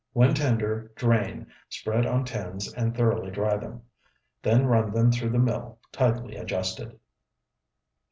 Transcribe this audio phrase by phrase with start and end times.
[0.13, 3.83] When tender, drain, spread on tins, and thoroughly dry them.
[4.41, 6.99] Then run them through the mill tightly adjusted.